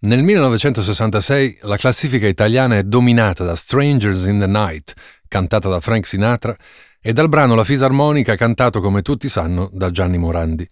[0.00, 4.94] Nel 1966 la classifica italiana è dominata da Strangers in the Night,
[5.26, 6.56] cantata da Frank Sinatra,
[7.00, 10.68] e dal brano La Fisarmonica cantato come tutti sanno da Gianni Morandi.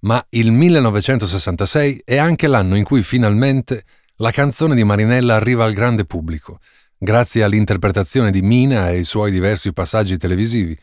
[0.00, 3.84] Ma il 1966 è anche l'anno in cui finalmente
[4.16, 6.58] la canzone di Marinella arriva al grande pubblico,
[6.98, 10.76] grazie all'interpretazione di Mina e i suoi diversi passaggi televisivi.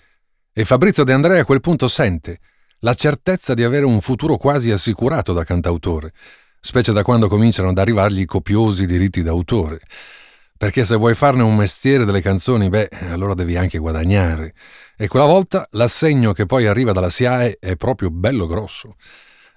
[0.52, 2.40] E Fabrizio De Andrea a quel punto sente
[2.80, 6.14] la certezza di avere un futuro quasi assicurato da cantautore,
[6.66, 9.80] specie da quando cominciano ad arrivargli i copiosi diritti d'autore.
[10.58, 14.56] Perché se vuoi farne un mestiere delle canzoni, beh, allora devi anche guadagnare.
[14.98, 18.96] E quella volta l'assegno che poi arriva dalla SIAE è proprio bello grosso.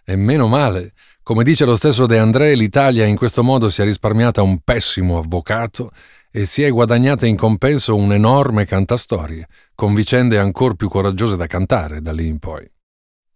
[0.05, 0.93] E meno male,
[1.23, 5.17] come dice lo stesso De André, l'Italia in questo modo si è risparmiata un pessimo
[5.17, 5.91] avvocato
[6.31, 12.03] e si è guadagnata in compenso un'enorme cantastorie, con vicende ancora più coraggiose da cantare
[12.03, 12.71] da lì in poi.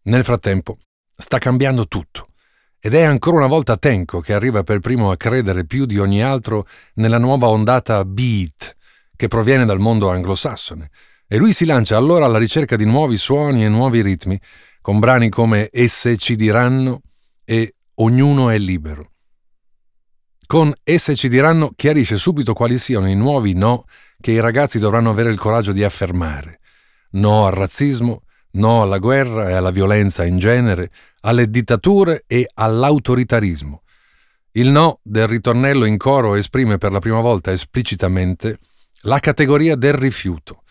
[0.03, 0.77] Nel frattempo,
[1.17, 2.27] sta cambiando tutto.
[2.85, 6.21] Ed è ancora una volta Tenco che arriva per primo a credere più di ogni
[6.21, 8.75] altro nella nuova ondata beat
[9.15, 10.91] che proviene dal mondo anglosassone.
[11.29, 14.37] E lui si lancia allora alla ricerca di nuovi suoni e nuovi ritmi,
[14.81, 17.03] con brani come Esse ci diranno
[17.45, 19.13] e Ognuno è libero.
[20.45, 23.85] Con Esse ci diranno chiarisce subito quali siano i nuovi no
[24.21, 26.59] che i ragazzi dovranno avere il coraggio di affermare.
[27.11, 28.23] No al razzismo,
[28.53, 33.83] no alla guerra e alla violenza in genere, alle dittature e all'autoritarismo.
[34.53, 38.59] Il no del ritornello in coro esprime per la prima volta esplicitamente
[39.03, 40.63] la categoria del rifiuto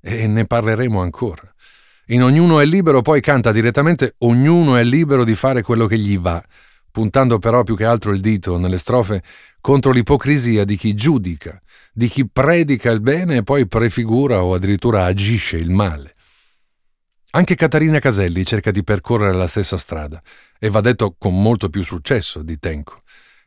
[0.00, 1.42] e ne parleremo ancora.
[2.08, 6.18] In ognuno è libero poi canta direttamente ognuno è libero di fare quello che gli
[6.18, 6.42] va,
[6.90, 9.22] puntando però più che altro il dito nelle strofe
[9.60, 11.60] contro l'ipocrisia di chi giudica,
[11.92, 16.14] di chi predica il bene e poi prefigura o addirittura agisce il male.
[17.32, 20.20] Anche Caterina Caselli cerca di percorrere la stessa strada
[20.58, 23.02] e va detto con molto più successo di Tenco.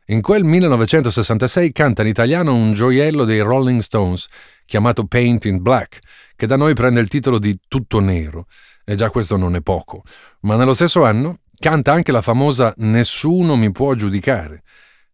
[0.06, 4.26] In quel 1966 canta in italiano un gioiello dei Rolling Stones
[4.64, 5.98] chiamato Paint in Black,
[6.34, 8.46] che da noi prende il titolo di Tutto Nero,
[8.86, 10.02] e già questo non è poco.
[10.40, 14.62] Ma nello stesso anno canta anche la famosa Nessuno mi può giudicare.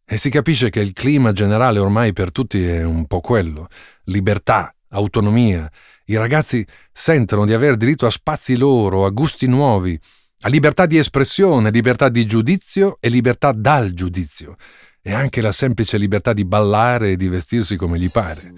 [0.05, 3.67] E si capisce che il clima generale ormai per tutti è un po' quello:
[4.05, 5.71] libertà, autonomia,
[6.07, 9.99] i ragazzi sentono di aver diritto a spazi loro, a gusti nuovi,
[10.43, 14.57] a libertà di espressione, libertà di giudizio e libertà dal giudizio,
[15.03, 18.53] e anche la semplice libertà di ballare e di vestirsi come gli pare.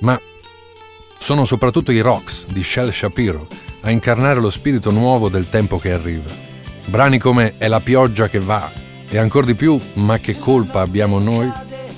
[0.00, 0.20] Ma
[1.18, 3.46] sono soprattutto i rocks di Shell Shapiro
[3.82, 6.30] a incarnare lo spirito nuovo del tempo che arriva.
[6.86, 8.70] Brani come È la pioggia che va
[9.08, 11.50] e ancora di più Ma che colpa abbiamo noi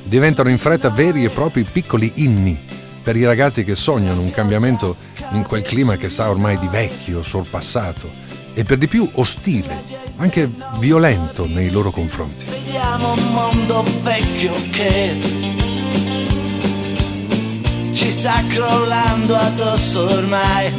[0.03, 4.97] diventano in fretta veri e propri piccoli inni per i ragazzi che sognano un cambiamento
[5.33, 8.11] in quel clima che sa ormai di vecchio, sorpassato
[8.55, 9.83] e per di più ostile,
[10.17, 12.47] anche violento nei loro confronti.
[12.47, 15.19] Vediamo un mondo vecchio che
[17.93, 20.73] ci sta crollando addosso ormai.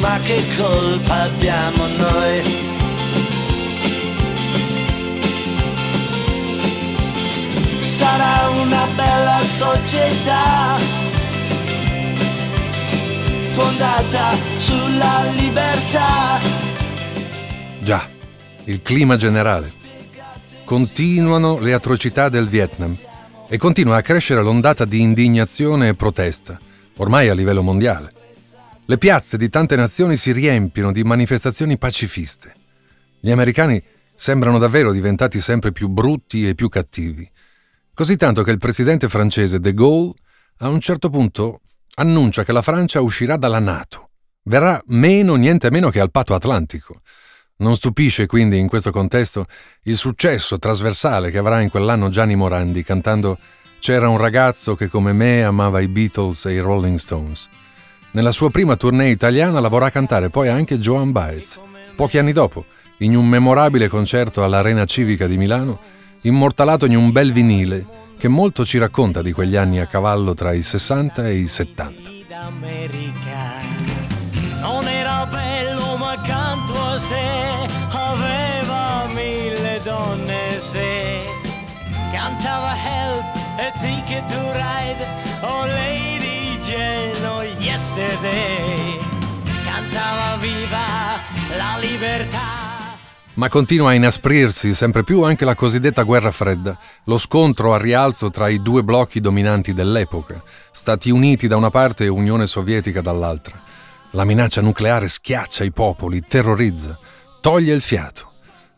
[0.00, 2.67] Ma che colpa abbiamo noi?
[7.98, 10.78] Sarà una bella società
[13.40, 16.38] fondata sulla libertà.
[17.82, 18.08] Già,
[18.66, 19.72] il clima generale.
[20.62, 22.96] Continuano le atrocità del Vietnam
[23.48, 26.56] e continua a crescere l'ondata di indignazione e protesta,
[26.98, 28.12] ormai a livello mondiale.
[28.84, 32.54] Le piazze di tante nazioni si riempiono di manifestazioni pacifiste.
[33.18, 33.82] Gli americani
[34.14, 37.28] sembrano davvero diventati sempre più brutti e più cattivi
[37.98, 40.14] Così tanto che il presidente francese de Gaulle
[40.58, 41.62] a un certo punto
[41.96, 44.10] annuncia che la Francia uscirà dalla Nato.
[44.44, 47.00] Verrà meno niente meno che al patto atlantico.
[47.56, 49.46] Non stupisce quindi in questo contesto
[49.82, 53.36] il successo trasversale che avrà in quell'anno Gianni Morandi cantando
[53.80, 57.48] C'era un ragazzo che come me amava i Beatles e i Rolling Stones.
[58.12, 61.58] Nella sua prima tournée italiana la vorrà cantare poi anche Joan Baez.
[61.96, 62.64] Pochi anni dopo,
[62.98, 67.86] in un memorabile concerto all'Arena Civica di Milano, immortalato in un bel vinile
[68.18, 72.10] che molto ci racconta di quegli anni a cavallo tra i 60 e i 70.
[74.60, 81.20] Non era bello ma accanto a sé aveva mille donne se
[82.12, 83.24] cantava Help
[83.58, 85.06] e Ticket to Ride
[85.42, 88.98] Oh Lady Jane oh Yesterday.
[89.64, 91.20] Cantava Viva
[91.56, 92.67] la libertà
[93.38, 98.30] ma continua a inasprirsi sempre più anche la cosiddetta guerra fredda, lo scontro a rialzo
[98.30, 100.42] tra i due blocchi dominanti dell'epoca,
[100.72, 103.56] Stati Uniti da una parte e Unione Sovietica dall'altra.
[104.12, 106.98] La minaccia nucleare schiaccia i popoli, terrorizza,
[107.40, 108.26] toglie il fiato.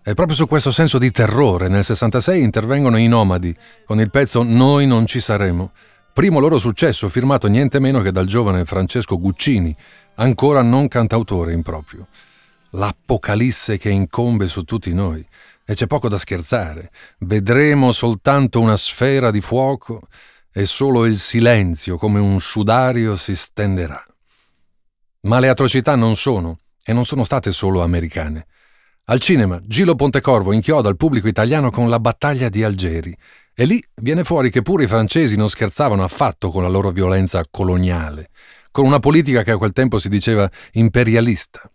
[0.04, 3.56] E proprio su questo senso di terrore nel 66 intervengono i Nomadi
[3.86, 5.70] con il pezzo Noi non ci saremo,
[6.12, 9.74] primo loro successo firmato niente meno che dal giovane Francesco Guccini,
[10.16, 12.06] ancora non cantautore in proprio.
[12.70, 15.26] L'apocalisse che incombe su tutti noi.
[15.64, 16.90] E c'è poco da scherzare.
[17.18, 20.02] Vedremo soltanto una sfera di fuoco
[20.52, 24.04] e solo il silenzio come un sudario si stenderà.
[25.22, 28.46] Ma le atrocità non sono, e non sono state solo americane.
[29.04, 33.16] Al cinema, Gilo Pontecorvo inchioda il pubblico italiano con la battaglia di Algeri,
[33.54, 37.42] e lì viene fuori che pure i francesi non scherzavano affatto con la loro violenza
[37.50, 38.28] coloniale,
[38.70, 41.70] con una politica che a quel tempo si diceva imperialista.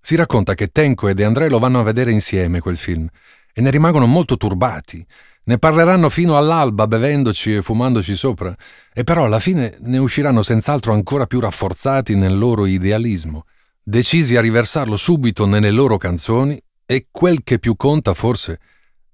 [0.00, 3.08] Si racconta che Tenco e De André lo vanno a vedere insieme quel film
[3.52, 5.04] e ne rimangono molto turbati.
[5.44, 8.54] Ne parleranno fino all'alba bevendoci e fumandoci sopra,
[8.92, 13.44] e però alla fine ne usciranno senz'altro ancora più rafforzati nel loro idealismo,
[13.82, 18.60] decisi a riversarlo subito nelle loro canzoni e quel che più conta forse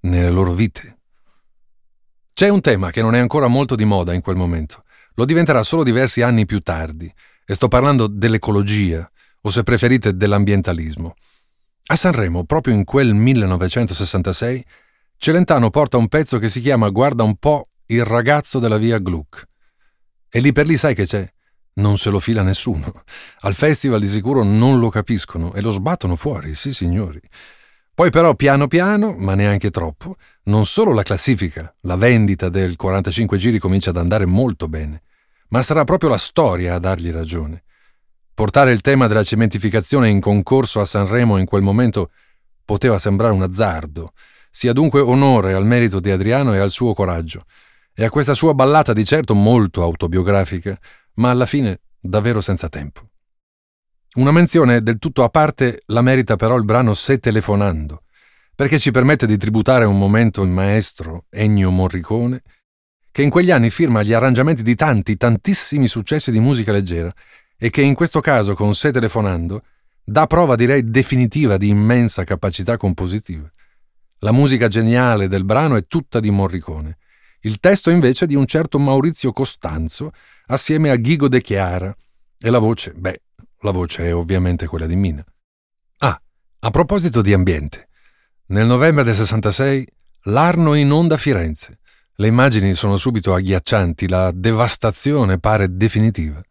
[0.01, 0.97] nelle loro vite.
[2.33, 4.83] C'è un tema che non è ancora molto di moda in quel momento,
[5.15, 7.11] lo diventerà solo diversi anni più tardi,
[7.45, 9.09] e sto parlando dell'ecologia,
[9.47, 11.15] o se preferite dell'ambientalismo.
[11.85, 14.65] A Sanremo, proprio in quel 1966,
[15.15, 19.47] Celentano porta un pezzo che si chiama Guarda un po' il ragazzo della via Gluck.
[20.29, 21.25] E lì per lì sai che c'è?
[21.75, 22.91] Non se lo fila nessuno.
[23.39, 27.21] Al festival di sicuro non lo capiscono e lo sbattono fuori, sì signori.
[27.95, 33.37] Poi però piano piano, ma neanche troppo, non solo la classifica, la vendita del 45
[33.37, 35.03] giri comincia ad andare molto bene,
[35.49, 37.63] ma sarà proprio la storia a dargli ragione.
[38.37, 42.11] Portare il tema della cementificazione in concorso a Sanremo in quel momento
[42.63, 44.13] poteva sembrare un azzardo.
[44.51, 47.45] Sia dunque onore al merito di Adriano e al suo coraggio,
[47.95, 50.77] e a questa sua ballata di certo molto autobiografica,
[51.15, 53.09] ma alla fine davvero senza tempo.
[54.17, 58.03] Una menzione del tutto a parte la merita però il brano Se telefonando,
[58.53, 62.43] perché ci permette di tributare un momento il maestro Ennio Morricone,
[63.09, 67.11] che in quegli anni firma gli arrangiamenti di tanti, tantissimi successi di musica leggera
[67.57, 69.63] e che in questo caso con sé telefonando
[70.03, 73.51] dà prova direi definitiva di immensa capacità compositiva.
[74.19, 76.97] La musica geniale del brano è tutta di Morricone,
[77.41, 80.11] il testo invece di un certo Maurizio Costanzo
[80.47, 81.95] assieme a Ghigo De Chiara
[82.39, 83.21] e la voce, beh,
[83.61, 85.23] la voce è ovviamente quella di Mina.
[85.99, 86.19] Ah,
[86.59, 87.89] a proposito di ambiente,
[88.47, 89.87] nel novembre del 66
[90.23, 91.79] l'Arno inonda Firenze.
[92.19, 96.41] Le immagini sono subito agghiaccianti, la devastazione pare definitiva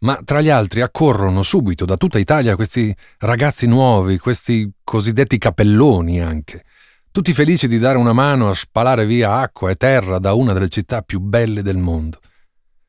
[0.00, 6.20] ma tra gli altri accorrono subito da tutta Italia questi ragazzi nuovi, questi cosiddetti capelloni
[6.20, 6.64] anche,
[7.10, 10.68] tutti felici di dare una mano a spalare via acqua e terra da una delle
[10.68, 12.18] città più belle del mondo.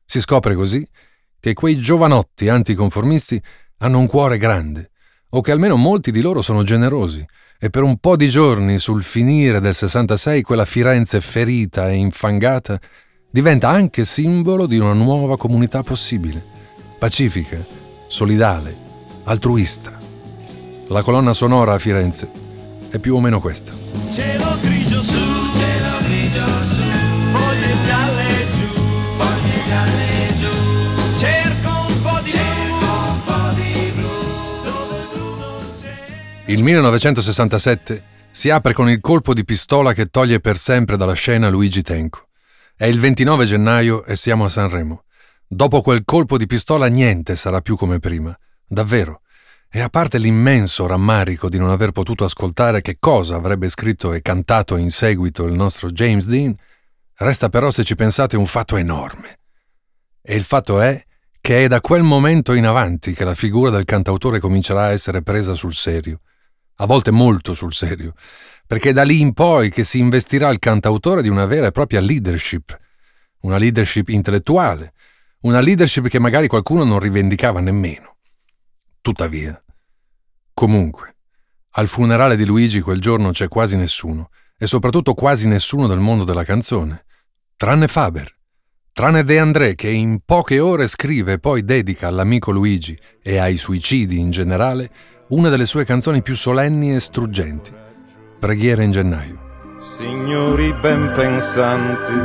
[0.04, 0.86] Si scopre così
[1.38, 3.42] che quei giovanotti anticonformisti
[3.78, 4.90] hanno un cuore grande,
[5.30, 7.24] o che almeno molti di loro sono generosi,
[7.58, 12.78] e per un po' di giorni sul finire del 66 quella Firenze ferita e infangata
[13.30, 16.60] diventa anche simbolo di una nuova comunità possibile
[17.02, 17.58] pacifica,
[18.06, 18.76] solidale,
[19.24, 19.98] altruista.
[20.86, 22.30] La colonna sonora a Firenze
[22.90, 23.72] è più o meno questa.
[24.08, 26.82] Cielo grigio su, cielo grigio su,
[27.32, 28.82] foglie gialle giù,
[29.16, 31.16] foglie gialle giù.
[31.16, 35.94] Cerco un po' di cerco un po' di blu, dove blu non c'è.
[36.52, 41.48] Il 1967 si apre con il colpo di pistola che toglie per sempre dalla scena
[41.48, 42.28] Luigi Tenco.
[42.76, 45.02] È il 29 gennaio e siamo a Sanremo.
[45.54, 48.34] Dopo quel colpo di pistola niente sarà più come prima,
[48.66, 49.20] davvero.
[49.70, 54.22] E a parte l'immenso rammarico di non aver potuto ascoltare che cosa avrebbe scritto e
[54.22, 56.56] cantato in seguito il nostro James Dean,
[57.16, 59.40] resta però se ci pensate un fatto enorme.
[60.22, 61.04] E il fatto è
[61.38, 65.20] che è da quel momento in avanti che la figura del cantautore comincerà a essere
[65.20, 66.20] presa sul serio,
[66.76, 68.14] a volte molto sul serio,
[68.66, 71.72] perché è da lì in poi che si investirà il cantautore di una vera e
[71.72, 72.74] propria leadership,
[73.40, 74.94] una leadership intellettuale,
[75.42, 78.16] una leadership che magari qualcuno non rivendicava nemmeno.
[79.00, 79.60] Tuttavia,
[80.52, 81.16] comunque,
[81.72, 86.22] al funerale di Luigi quel giorno c'è quasi nessuno, e soprattutto quasi nessuno del mondo
[86.22, 87.04] della canzone,
[87.56, 88.32] tranne Faber,
[88.92, 93.56] tranne De André che in poche ore scrive e poi dedica all'amico Luigi e ai
[93.56, 94.90] suicidi in generale
[95.28, 97.72] una delle sue canzoni più solenni e struggenti,
[98.38, 99.41] Preghiera in gennaio.
[99.82, 102.20] Signori ben pensanti,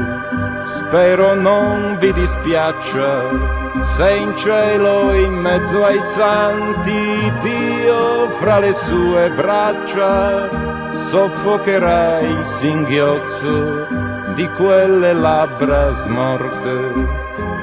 [0.65, 9.31] spero non vi dispiaccia se in cielo in mezzo ai santi Dio fra le sue
[9.31, 13.87] braccia soffocherà il singhiozzo
[14.35, 16.93] di quelle labbra smorte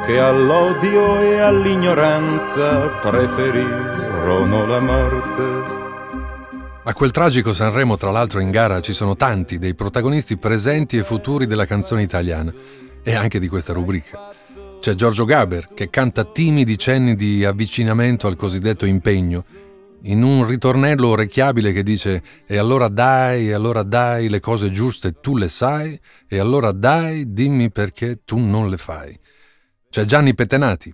[0.06, 5.83] che all'odio e all'ignoranza preferirono la morte.
[6.86, 11.02] A quel tragico Sanremo, tra l'altro, in gara ci sono tanti dei protagonisti presenti e
[11.02, 12.52] futuri della canzone italiana
[13.02, 14.30] e anche di questa rubrica.
[14.80, 19.46] C'è Giorgio Gaber che canta timidi cenni di avvicinamento al cosiddetto impegno,
[20.02, 25.20] in un ritornello orecchiabile che dice E allora dai, e allora dai, le cose giuste
[25.22, 25.98] tu le sai,
[26.28, 29.18] e allora dai, dimmi perché tu non le fai.
[29.88, 30.92] C'è Gianni Pettenati,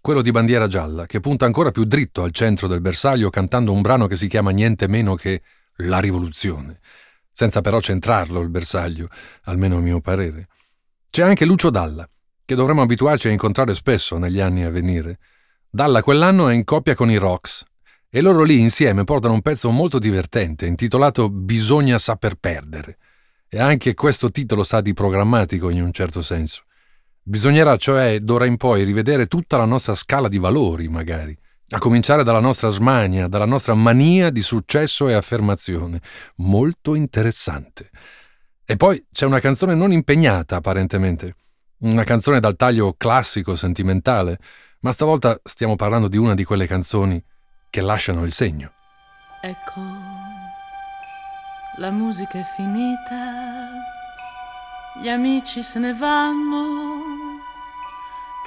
[0.00, 3.80] quello di bandiera gialla, che punta ancora più dritto al centro del bersaglio cantando un
[3.80, 5.42] brano che si chiama niente meno che
[5.76, 6.80] La rivoluzione,
[7.32, 9.08] senza però centrarlo il bersaglio,
[9.44, 10.48] almeno a mio parere.
[11.08, 12.06] C'è anche Lucio Dalla,
[12.44, 15.18] che dovremmo abituarci a incontrare spesso negli anni a venire.
[15.70, 17.64] Dalla quell'anno è in coppia con i Rocks
[18.10, 22.98] e loro lì insieme portano un pezzo molto divertente intitolato Bisogna saper perdere.
[23.48, 26.64] E anche questo titolo sa di programmatico in un certo senso.
[27.22, 31.36] Bisognerà cioè d'ora in poi rivedere tutta la nostra scala di valori, magari,
[31.70, 36.00] a cominciare dalla nostra smania, dalla nostra mania di successo e affermazione.
[36.36, 37.90] Molto interessante.
[38.64, 41.36] E poi c'è una canzone non impegnata, apparentemente.
[41.80, 44.38] Una canzone dal taglio classico, sentimentale,
[44.80, 47.22] ma stavolta stiamo parlando di una di quelle canzoni
[47.68, 48.72] che lasciano il segno.
[49.42, 49.80] Ecco,
[51.76, 53.70] la musica è finita,
[55.00, 56.79] gli amici se ne vanno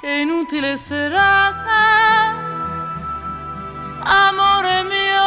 [0.04, 2.36] che inutile serata,
[4.00, 5.22] amore mio,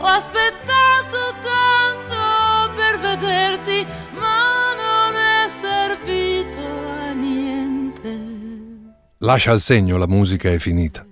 [0.00, 3.86] ho aspettato tanto per vederti,
[4.18, 8.20] ma non è servito a niente.
[9.20, 11.06] Lascia il segno, la musica è finita.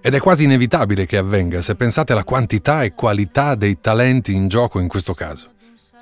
[0.00, 4.46] Ed è quasi inevitabile che avvenga se pensate alla quantità e qualità dei talenti in
[4.46, 5.50] gioco in questo caso.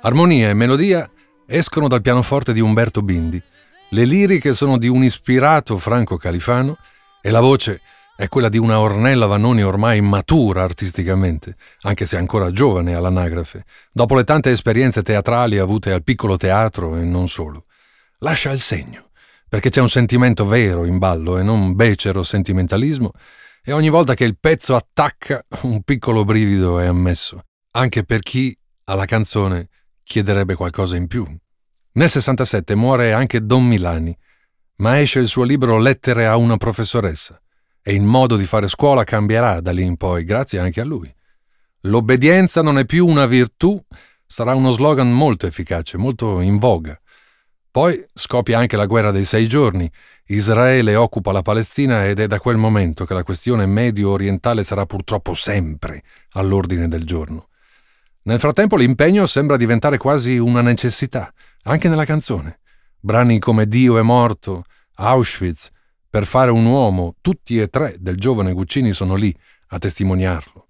[0.01, 1.09] Armonia e melodia
[1.47, 3.41] escono dal pianoforte di Umberto Bindi
[3.89, 6.77] le liriche sono di un ispirato Franco Califano
[7.21, 7.81] e la voce
[8.17, 14.15] è quella di una Ornella Vanoni ormai matura artisticamente, anche se ancora giovane all'anagrafe, dopo
[14.15, 17.65] le tante esperienze teatrali avute al piccolo teatro e non solo.
[18.19, 19.11] Lascia il segno,
[19.47, 23.11] perché c'è un sentimento vero in ballo e non becero sentimentalismo,
[23.63, 28.57] e ogni volta che il pezzo attacca un piccolo brivido è ammesso, anche per chi
[28.85, 29.69] alla canzone
[30.03, 31.25] chiederebbe qualcosa in più.
[31.97, 34.15] Nel 67 muore anche Don Milani,
[34.77, 37.41] ma esce il suo libro Lettere a una professoressa
[37.81, 41.11] e il modo di fare scuola cambierà da lì in poi, grazie anche a lui.
[41.81, 43.83] L'obbedienza non è più una virtù,
[44.27, 47.01] sarà uno slogan molto efficace, molto in voga.
[47.71, 49.91] Poi scoppia anche la guerra dei sei giorni,
[50.27, 54.85] Israele occupa la Palestina ed è da quel momento che la questione medio orientale sarà
[54.85, 57.47] purtroppo sempre all'ordine del giorno.
[58.27, 61.33] Nel frattempo l'impegno sembra diventare quasi una necessità
[61.67, 62.59] anche nella canzone.
[62.99, 64.63] Brani come Dio è morto,
[64.95, 65.69] Auschwitz,
[66.09, 69.35] per fare un uomo, tutti e tre del giovane Guccini sono lì
[69.67, 70.69] a testimoniarlo.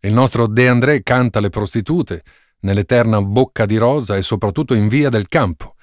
[0.00, 2.22] Il nostro De André canta le prostitute
[2.60, 5.76] nell'eterna Bocca di Rosa e soprattutto in Via del Campo,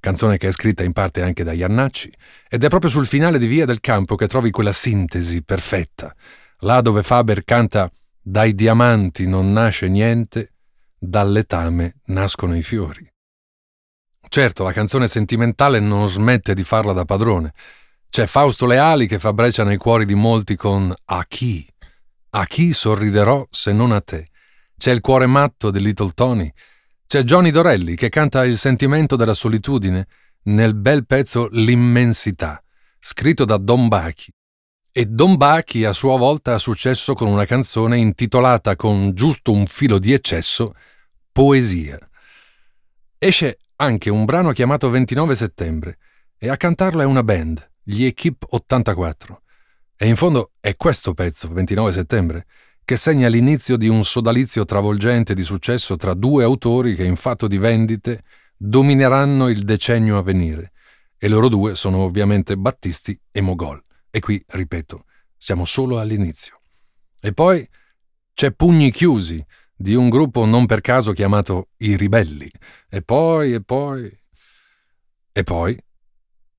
[0.00, 2.10] canzone che è scritta in parte anche da Iannacci,
[2.48, 6.14] ed è proprio sul finale di Via del Campo che trovi quella sintesi perfetta,
[6.60, 7.90] là dove Faber canta
[8.22, 10.52] Dai diamanti non nasce niente,
[10.98, 13.09] dal letame nascono i fiori.
[14.28, 17.52] Certo, la canzone sentimentale non smette di farla da padrone.
[18.08, 21.66] C'è Fausto Leali che fa breccia nei cuori di molti con A chi?
[22.30, 24.28] A chi sorriderò se non a te?
[24.76, 26.52] C'è il cuore matto di Little Tony.
[27.06, 30.06] C'è Johnny Dorelli che canta il sentimento della solitudine
[30.44, 32.62] nel bel pezzo L'immensità,
[32.98, 34.32] scritto da Don Bachi.
[34.92, 39.66] E Don Bachi a sua volta ha successo con una canzone intitolata con giusto un
[39.66, 40.74] filo di eccesso
[41.30, 41.96] Poesia.
[43.16, 45.98] Esce anche un brano chiamato 29 settembre
[46.36, 49.42] e a cantarlo è una band, gli Equip 84.
[49.96, 52.46] E in fondo è questo pezzo, 29 settembre,
[52.84, 57.48] che segna l'inizio di un sodalizio travolgente di successo tra due autori che in fatto
[57.48, 58.22] di vendite
[58.54, 60.72] domineranno il decennio a venire.
[61.16, 63.82] E loro due sono ovviamente Battisti e Mogol.
[64.10, 65.04] E qui, ripeto,
[65.36, 66.60] siamo solo all'inizio.
[67.18, 67.66] E poi
[68.34, 69.44] c'è Pugni Chiusi,
[69.80, 72.50] di un gruppo non per caso chiamato I Ribelli.
[72.90, 74.18] E poi, e poi...
[75.32, 75.78] E poi,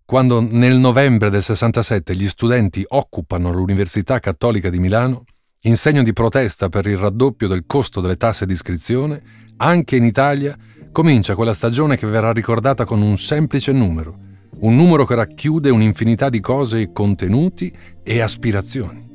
[0.04, 5.26] quando nel novembre del 67 gli studenti occupano l'Università Cattolica di Milano,
[5.64, 9.22] in segno di protesta per il raddoppio del costo delle tasse di iscrizione,
[9.58, 10.58] anche in Italia
[10.92, 14.18] comincia quella stagione che verrà ricordata con un semplice numero,
[14.62, 19.10] un numero che racchiude un'infinità di cose e contenuti e aspirazioni.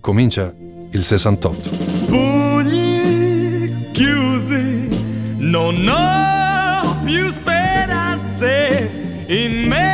[0.00, 0.54] Comincia
[0.90, 1.70] il 68.
[2.08, 2.81] Pugni
[3.92, 4.88] chiusi,
[5.36, 8.90] non ho più speranze
[9.26, 9.91] in me.